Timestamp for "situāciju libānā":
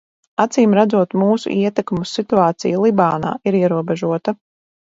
2.21-3.35